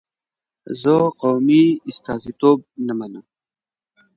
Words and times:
زه 0.81 0.93
قومي 1.21 1.63
استازیتوب 1.89 2.57
نه 2.87 2.93
منم. 2.99 3.25